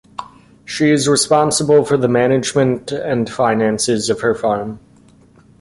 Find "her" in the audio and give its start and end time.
4.21-4.33